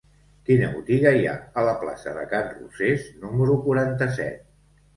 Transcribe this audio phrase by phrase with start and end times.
[0.45, 4.45] Quina botiga hi ha a la plaça de Can Rosés número quaranta-set?